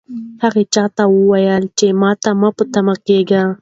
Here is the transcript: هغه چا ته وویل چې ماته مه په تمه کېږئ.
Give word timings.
هغه 0.43 0.61
چا 0.73 0.85
ته 0.95 1.03
وویل 1.17 1.63
چې 1.77 1.87
ماته 2.01 2.31
مه 2.41 2.49
په 2.57 2.63
تمه 2.73 2.95
کېږئ. 3.07 3.43